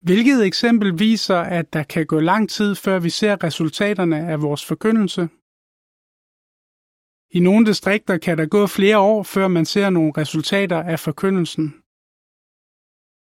Hvilket 0.03 0.47
eksempel 0.47 0.99
viser, 0.99 1.37
at 1.37 1.73
der 1.73 1.83
kan 1.83 2.07
gå 2.07 2.21
lang 2.21 2.51
tid, 2.51 2.75
før 2.75 2.99
vi 2.99 3.11
ser 3.11 3.45
resultaterne 3.45 4.19
af 4.33 4.43
vores 4.43 4.65
forkyndelse? 4.65 5.29
I 7.37 7.41
nogle 7.41 7.67
distrikter 7.67 8.19
kan 8.19 8.39
der 8.39 8.47
gå 8.47 8.67
flere 8.67 8.99
år, 8.99 9.23
før 9.23 9.49
man 9.49 9.65
ser 9.65 9.91
nogle 9.91 10.13
resultater 10.17 10.83
af 10.83 11.01
forkyndelsen. 11.01 11.75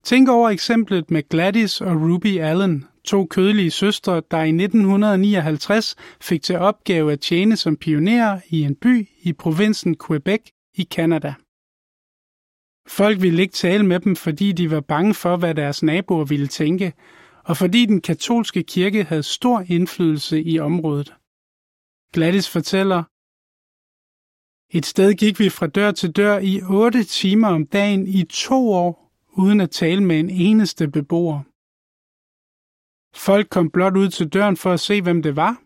Tænk 0.03 0.29
over 0.29 0.49
eksemplet 0.49 1.11
med 1.11 1.29
Gladys 1.29 1.81
og 1.81 1.95
Ruby 2.01 2.39
Allen, 2.39 2.85
to 3.03 3.25
kødelige 3.25 3.71
søstre, 3.71 4.21
der 4.31 4.41
i 4.43 4.49
1959 4.49 5.95
fik 6.21 6.41
til 6.43 6.57
opgave 6.57 7.13
at 7.13 7.19
tjene 7.19 7.55
som 7.57 7.77
pionerer 7.77 8.41
i 8.49 8.61
en 8.61 8.75
by 8.75 9.07
i 9.21 9.33
provinsen 9.33 9.95
Quebec 10.07 10.41
i 10.75 10.83
Canada. 10.83 11.33
Folk 12.87 13.21
ville 13.21 13.41
ikke 13.41 13.53
tale 13.53 13.85
med 13.85 13.99
dem, 13.99 14.15
fordi 14.15 14.51
de 14.51 14.71
var 14.71 14.81
bange 14.81 15.13
for, 15.13 15.37
hvad 15.37 15.55
deres 15.55 15.83
naboer 15.83 16.25
ville 16.25 16.47
tænke, 16.47 16.93
og 17.43 17.57
fordi 17.57 17.85
den 17.85 18.01
katolske 18.01 18.63
kirke 18.63 19.03
havde 19.03 19.23
stor 19.23 19.63
indflydelse 19.67 20.43
i 20.43 20.59
området. 20.59 21.13
Gladys 22.13 22.49
fortæller, 22.49 23.03
et 24.77 24.85
sted 24.85 25.13
gik 25.13 25.39
vi 25.39 25.49
fra 25.49 25.67
dør 25.67 25.91
til 25.91 26.11
dør 26.11 26.39
i 26.39 26.61
8 26.61 27.03
timer 27.03 27.47
om 27.47 27.67
dagen 27.67 28.07
i 28.07 28.23
to 28.23 28.71
år, 28.71 29.13
uden 29.31 29.61
at 29.61 29.71
tale 29.71 30.03
med 30.03 30.19
en 30.19 30.29
eneste 30.29 30.87
beboer. 30.87 31.39
Folk 33.15 33.49
kom 33.49 33.69
blot 33.71 33.97
ud 33.97 34.09
til 34.09 34.29
døren 34.29 34.57
for 34.57 34.71
at 34.73 34.79
se, 34.79 35.01
hvem 35.01 35.21
det 35.21 35.35
var, 35.35 35.61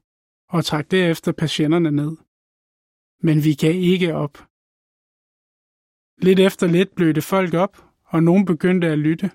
og 0.50 0.66
trak 0.66 0.92
derefter 0.92 1.32
patienterne 1.32 1.92
ned. 1.92 2.18
Men 3.24 3.44
vi 3.44 3.54
gav 3.54 3.76
ikke 3.76 4.16
op. 4.16 4.51
Lidt 6.22 6.40
efter 6.40 6.68
lidt 6.68 6.96
blødte 6.96 7.22
folk 7.22 7.54
op, 7.54 7.76
og 8.06 8.24
nogen 8.24 8.46
begyndte 8.46 8.88
at 8.88 9.00
lytte. 9.00 9.32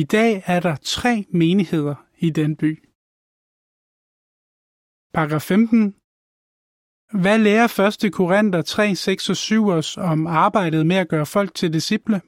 I 0.00 0.04
dag 0.04 0.42
er 0.46 0.60
der 0.60 0.76
tre 0.76 1.24
menigheder 1.32 1.94
i 2.18 2.30
den 2.30 2.56
by. 2.56 2.72
Paragraf 5.14 5.42
15. 5.42 5.94
Hvad 7.22 7.38
lærer 7.38 7.68
1. 8.06 8.12
Korinther 8.12 8.62
3, 8.62 8.94
6 8.94 9.30
og 9.30 9.36
7 9.36 9.68
os 9.68 9.96
om 9.96 10.26
arbejdet 10.26 10.86
med 10.86 10.96
at 10.96 11.08
gøre 11.08 11.26
folk 11.26 11.54
til 11.54 11.72
disciple? 11.72 12.20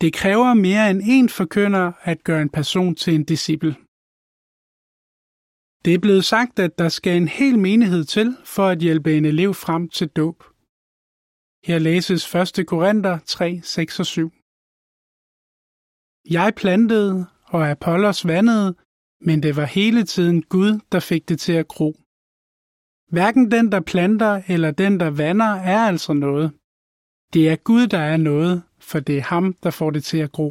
Det 0.00 0.12
kræver 0.20 0.54
mere 0.54 0.90
end 0.90 1.02
én 1.02 1.36
forkynder 1.38 1.92
at 2.02 2.24
gøre 2.24 2.42
en 2.42 2.50
person 2.58 2.94
til 2.94 3.14
en 3.14 3.24
disciple. 3.24 3.72
Det 5.84 5.94
er 5.94 5.98
blevet 5.98 6.24
sagt, 6.24 6.58
at 6.58 6.78
der 6.78 6.88
skal 6.88 7.16
en 7.16 7.28
hel 7.28 7.58
menighed 7.58 8.04
til 8.04 8.36
for 8.44 8.66
at 8.68 8.78
hjælpe 8.78 9.16
en 9.16 9.24
elev 9.24 9.54
frem 9.54 9.88
til 9.88 10.08
dåb. 10.08 10.51
Her 11.64 11.78
læses 11.78 12.34
1. 12.34 12.66
Korinther 12.66 13.18
3, 13.18 13.60
6 13.62 14.00
og 14.00 14.06
7. 14.06 14.32
Jeg 16.30 16.52
plantede, 16.56 17.26
og 17.44 17.70
Apollos 17.70 18.26
vandede, 18.26 18.74
men 19.20 19.42
det 19.42 19.56
var 19.56 19.64
hele 19.64 20.04
tiden 20.04 20.42
Gud, 20.42 20.80
der 20.92 21.00
fik 21.00 21.28
det 21.28 21.40
til 21.40 21.52
at 21.52 21.68
gro. 21.68 21.90
Hverken 23.14 23.50
den, 23.50 23.72
der 23.72 23.80
planter, 23.80 24.42
eller 24.48 24.70
den, 24.70 25.00
der 25.00 25.10
vander, 25.10 25.52
er 25.72 25.80
altså 25.90 26.12
noget. 26.12 26.52
Det 27.32 27.48
er 27.48 27.56
Gud, 27.56 27.86
der 27.86 28.02
er 28.12 28.16
noget, 28.16 28.62
for 28.78 29.00
det 29.00 29.18
er 29.18 29.22
ham, 29.22 29.54
der 29.62 29.70
får 29.70 29.90
det 29.90 30.04
til 30.04 30.18
at 30.18 30.32
gro. 30.32 30.48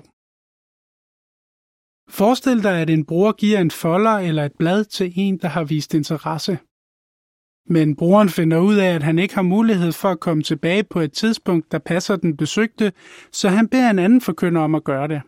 Forestil 2.10 2.63
dig, 2.63 2.82
at 2.82 2.89
en 2.89 3.06
bror 3.06 3.32
giver 3.32 3.60
en 3.60 3.71
folder 3.71 4.12
eller 4.12 4.43
et 4.45 4.56
blad 4.60 4.86
til 4.86 5.13
en, 5.15 5.38
der 5.38 5.47
har 5.47 5.63
vist 5.63 5.93
interesse. 5.93 6.60
Men 7.65 7.95
brugeren 7.95 8.30
finder 8.30 8.60
ud 8.60 8.76
af, 8.76 8.95
at 8.95 9.04
han 9.04 9.19
ikke 9.19 9.36
har 9.36 9.41
mulighed 9.41 9.91
for 9.91 10.10
at 10.10 10.19
komme 10.19 10.43
tilbage 10.43 10.84
på 10.84 11.00
et 11.00 11.13
tidspunkt, 11.13 11.71
der 11.71 11.80
passer 11.80 12.15
den 12.15 12.38
besøgte, 12.38 12.93
så 13.32 13.50
han 13.50 13.67
beder 13.67 13.89
en 13.89 14.00
anden 14.00 14.21
forkynder 14.21 14.62
om 14.62 14.76
at 14.76 14.84
gøre 14.84 15.08
det. 15.08 15.21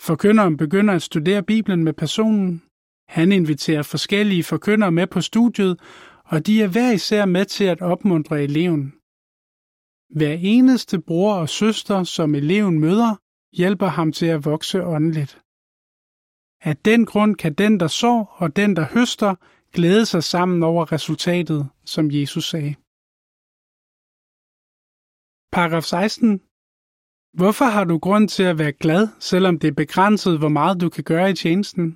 Forkynderen 0.00 0.56
begynder 0.56 0.94
at 0.94 1.02
studere 1.02 1.42
Bibelen 1.42 1.84
med 1.84 1.92
personen. 1.92 2.62
Han 3.08 3.32
inviterer 3.32 3.82
forskellige 3.82 4.44
forkyndere 4.44 4.92
med 4.92 5.06
på 5.06 5.20
studiet, 5.20 5.80
og 6.24 6.46
de 6.46 6.62
er 6.62 6.68
hver 6.68 6.92
især 6.92 7.24
med 7.24 7.44
til 7.44 7.64
at 7.64 7.80
opmuntre 7.80 8.42
eleven. 8.42 8.94
Hver 10.18 10.32
eneste 10.32 11.00
bror 11.00 11.34
og 11.34 11.48
søster, 11.48 12.04
som 12.04 12.34
eleven 12.34 12.80
møder, 12.80 13.16
hjælper 13.56 13.86
ham 13.86 14.12
til 14.12 14.26
at 14.26 14.44
vokse 14.44 14.84
åndeligt. 14.84 15.40
Af 16.60 16.76
den 16.76 17.06
grund 17.06 17.36
kan 17.36 17.54
den, 17.54 17.80
der 17.80 17.86
sår 17.86 18.34
og 18.36 18.56
den, 18.56 18.76
der 18.76 18.86
høster, 18.94 19.34
glæde 19.78 20.06
sig 20.06 20.22
sammen 20.34 20.62
over 20.62 20.92
resultatet, 20.92 21.60
som 21.94 22.04
Jesus 22.18 22.44
sagde. 22.52 22.74
Paragraf 25.56 25.84
16. 25.84 26.28
Hvorfor 27.40 27.68
har 27.74 27.84
du 27.84 27.98
grund 28.06 28.28
til 28.28 28.42
at 28.52 28.58
være 28.62 28.78
glad, 28.84 29.02
selvom 29.30 29.54
det 29.58 29.68
er 29.68 29.82
begrænset, 29.84 30.38
hvor 30.38 30.54
meget 30.58 30.80
du 30.80 30.88
kan 30.88 31.04
gøre 31.04 31.30
i 31.30 31.34
tjenesten? 31.42 31.86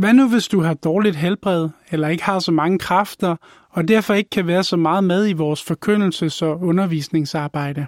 Hvad 0.00 0.12
nu, 0.18 0.24
hvis 0.32 0.48
du 0.54 0.58
har 0.66 0.74
dårligt 0.74 1.16
helbred, 1.24 1.68
eller 1.92 2.08
ikke 2.08 2.28
har 2.30 2.38
så 2.38 2.52
mange 2.52 2.78
kræfter, 2.78 3.32
og 3.76 3.88
derfor 3.88 4.14
ikke 4.14 4.30
kan 4.30 4.46
være 4.46 4.64
så 4.64 4.76
meget 4.76 5.04
med 5.04 5.22
i 5.28 5.40
vores 5.42 5.60
forkyndelses- 5.70 6.44
og 6.48 6.54
undervisningsarbejde? 6.70 7.82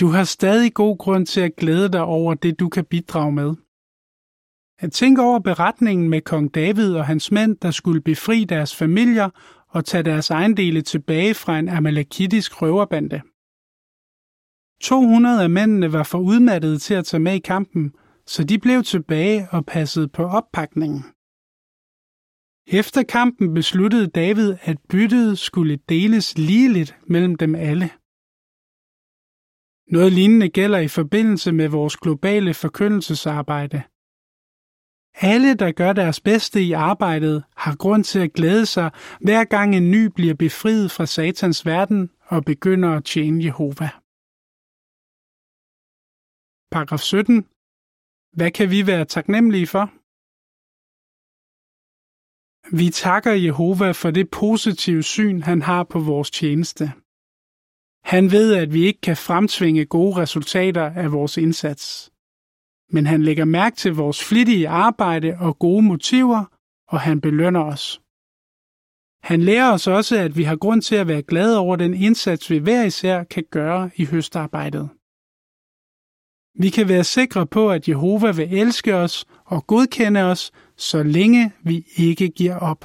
Du 0.00 0.06
har 0.16 0.24
stadig 0.24 0.74
god 0.74 0.98
grund 0.98 1.26
til 1.26 1.40
at 1.40 1.56
glæde 1.56 1.88
dig 1.96 2.04
over 2.18 2.34
det, 2.34 2.60
du 2.60 2.68
kan 2.68 2.84
bidrage 2.84 3.32
med. 3.32 3.50
At 4.80 4.92
tænke 4.92 5.22
over 5.22 5.38
beretningen 5.38 6.08
med 6.08 6.20
kong 6.20 6.54
David 6.54 6.94
og 6.94 7.06
hans 7.06 7.32
mænd, 7.32 7.56
der 7.56 7.70
skulle 7.70 8.00
befri 8.00 8.44
deres 8.44 8.76
familier 8.76 9.30
og 9.68 9.84
tage 9.84 10.02
deres 10.02 10.30
ejendele 10.30 10.82
tilbage 10.82 11.34
fra 11.34 11.58
en 11.58 11.68
amalekitisk 11.68 12.62
røverbande. 12.62 13.22
200 14.80 15.42
af 15.42 15.50
mændene 15.50 15.92
var 15.92 16.02
for 16.02 16.18
udmattede 16.18 16.78
til 16.78 16.94
at 16.94 17.04
tage 17.04 17.20
med 17.20 17.34
i 17.34 17.38
kampen, 17.38 17.92
så 18.26 18.44
de 18.44 18.58
blev 18.58 18.82
tilbage 18.82 19.48
og 19.50 19.66
passede 19.66 20.08
på 20.08 20.24
oppakningen. 20.24 21.04
Efter 22.66 23.02
kampen 23.02 23.54
besluttede 23.54 24.06
David, 24.06 24.56
at 24.62 24.78
byttet 24.88 25.38
skulle 25.38 25.76
deles 25.88 26.38
ligeligt 26.38 26.96
mellem 27.06 27.34
dem 27.34 27.54
alle. 27.54 27.90
Noget 29.90 30.12
lignende 30.12 30.48
gælder 30.48 30.78
i 30.78 30.88
forbindelse 30.88 31.52
med 31.52 31.68
vores 31.68 31.96
globale 31.96 32.54
forkyndelsesarbejde– 32.54 33.82
alle, 35.20 35.54
der 35.54 35.72
gør 35.72 35.92
deres 35.92 36.20
bedste 36.20 36.62
i 36.62 36.72
arbejdet, 36.72 37.44
har 37.56 37.76
grund 37.76 38.04
til 38.04 38.18
at 38.18 38.32
glæde 38.32 38.66
sig, 38.66 38.90
hver 39.20 39.44
gang 39.44 39.76
en 39.76 39.90
ny 39.90 40.04
bliver 40.14 40.34
befriet 40.34 40.90
fra 40.90 41.06
satans 41.06 41.66
verden 41.66 42.10
og 42.26 42.44
begynder 42.44 42.90
at 42.96 43.04
tjene 43.04 43.44
Jehova. 43.44 43.88
Paragraf 46.72 47.00
17. 47.00 47.46
Hvad 48.38 48.50
kan 48.50 48.70
vi 48.70 48.86
være 48.86 49.04
taknemmelige 49.04 49.66
for? 49.66 49.84
Vi 52.76 52.90
takker 52.90 53.32
Jehova 53.32 53.90
for 53.92 54.10
det 54.10 54.30
positive 54.30 55.02
syn, 55.02 55.40
han 55.42 55.62
har 55.62 55.84
på 55.84 55.98
vores 56.00 56.30
tjeneste. 56.30 56.84
Han 58.12 58.30
ved, 58.30 58.54
at 58.54 58.72
vi 58.72 58.80
ikke 58.86 59.00
kan 59.00 59.16
fremtvinge 59.16 59.86
gode 59.86 60.16
resultater 60.16 60.86
af 61.02 61.12
vores 61.12 61.36
indsats 61.36 62.12
men 62.90 63.06
han 63.06 63.22
lægger 63.22 63.44
mærke 63.44 63.76
til 63.76 63.92
vores 63.92 64.24
flittige 64.24 64.68
arbejde 64.68 65.36
og 65.40 65.58
gode 65.58 65.82
motiver, 65.82 66.44
og 66.88 67.00
han 67.00 67.20
belønner 67.20 67.64
os. 67.64 68.00
Han 69.22 69.42
lærer 69.42 69.72
os 69.72 69.86
også, 69.86 70.16
at 70.16 70.36
vi 70.36 70.42
har 70.42 70.56
grund 70.56 70.82
til 70.82 70.96
at 70.96 71.08
være 71.08 71.22
glade 71.22 71.58
over 71.58 71.76
den 71.76 71.94
indsats, 71.94 72.50
vi 72.50 72.58
hver 72.58 72.84
især 72.84 73.24
kan 73.24 73.44
gøre 73.50 73.90
i 73.96 74.04
høstarbejdet. 74.04 74.88
Vi 76.62 76.70
kan 76.70 76.88
være 76.88 77.04
sikre 77.04 77.46
på, 77.46 77.70
at 77.70 77.88
Jehova 77.88 78.30
vil 78.30 78.58
elske 78.58 78.94
os 78.94 79.24
og 79.44 79.66
godkende 79.66 80.22
os, 80.22 80.52
så 80.76 81.02
længe 81.02 81.52
vi 81.64 81.86
ikke 81.96 82.28
giver 82.28 82.58
op. 82.70 82.82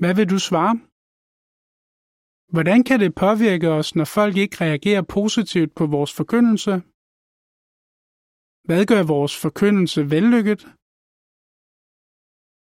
Hvad 0.00 0.14
vil 0.14 0.30
du 0.30 0.38
svare? 0.38 0.74
Hvordan 2.54 2.84
kan 2.84 3.00
det 3.00 3.14
påvirke 3.14 3.68
os, 3.70 3.94
når 3.94 4.04
folk 4.04 4.36
ikke 4.36 4.56
reagerer 4.60 5.02
positivt 5.02 5.74
på 5.74 5.86
vores 5.86 6.12
forkyndelse? 6.12 6.82
Hvad 8.68 8.82
gør 8.86 9.02
vores 9.14 9.34
forkyndelse 9.44 10.00
vellykket? 10.14 10.60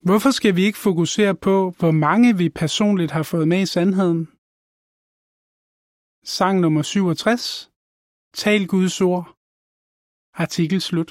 Hvorfor 0.06 0.30
skal 0.38 0.52
vi 0.56 0.62
ikke 0.68 0.84
fokusere 0.88 1.34
på, 1.46 1.56
hvor 1.78 1.94
mange 2.06 2.28
vi 2.40 2.46
personligt 2.62 3.12
har 3.16 3.22
fået 3.32 3.48
med 3.52 3.60
i 3.62 3.72
sandheden? 3.74 4.20
Sang 6.36 6.54
nummer 6.60 6.82
67. 6.82 7.70
Tal 8.42 8.62
Guds 8.72 9.00
ord. 9.10 9.24
Artikel 10.42 10.80
slut. 10.88 11.10